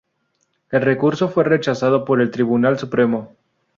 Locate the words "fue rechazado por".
1.29-2.21